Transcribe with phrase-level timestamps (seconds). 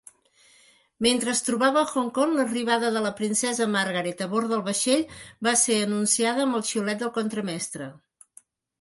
[1.05, 5.07] Mentre es trobava a Hong Kong, l'arribada de la princesa Margaret a bord del vaixell
[5.49, 7.97] va ser anunciada amb el xiulet del contramestre.